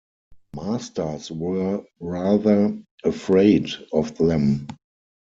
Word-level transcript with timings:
Masters 0.55 1.29
were 1.29 1.83
rather 1.99 2.75
afraid 3.03 3.69
of 3.93 4.17
them. 4.17 4.65